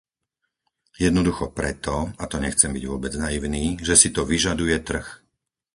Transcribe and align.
Jednoducho 1.05 1.45
preto, 1.59 1.95
a 2.17 2.23
to 2.31 2.37
nechcem 2.45 2.71
byť 2.75 2.83
vôbec 2.91 3.13
naivný, 3.23 3.65
že 3.87 3.93
si 4.01 4.09
to 4.15 4.21
vyžaduje 4.31 4.75
trh. 4.89 5.05